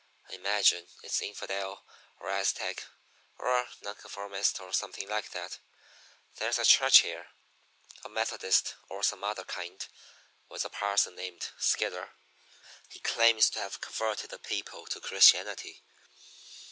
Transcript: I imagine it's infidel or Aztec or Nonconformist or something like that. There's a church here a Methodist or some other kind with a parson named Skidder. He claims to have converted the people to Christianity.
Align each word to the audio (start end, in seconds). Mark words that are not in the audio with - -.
I 0.31 0.33
imagine 0.33 0.87
it's 1.03 1.21
infidel 1.21 1.85
or 2.19 2.31
Aztec 2.31 2.85
or 3.37 3.67
Nonconformist 3.83 4.59
or 4.59 4.73
something 4.73 5.07
like 5.07 5.29
that. 5.29 5.59
There's 6.37 6.57
a 6.57 6.65
church 6.65 7.01
here 7.01 7.27
a 8.03 8.09
Methodist 8.09 8.73
or 8.89 9.03
some 9.03 9.23
other 9.23 9.43
kind 9.43 9.87
with 10.49 10.65
a 10.65 10.69
parson 10.69 11.13
named 11.13 11.49
Skidder. 11.59 12.13
He 12.89 12.97
claims 12.99 13.51
to 13.51 13.59
have 13.59 13.79
converted 13.79 14.31
the 14.31 14.39
people 14.39 14.87
to 14.87 14.99
Christianity. 14.99 15.83